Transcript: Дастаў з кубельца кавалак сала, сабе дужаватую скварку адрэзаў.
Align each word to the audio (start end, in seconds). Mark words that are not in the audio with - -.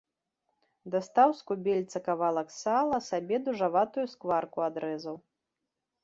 Дастаў 0.93 1.33
з 1.41 1.43
кубельца 1.49 1.97
кавалак 2.07 2.49
сала, 2.61 2.97
сабе 3.09 3.37
дужаватую 3.49 4.05
скварку 4.15 4.59
адрэзаў. 4.69 5.15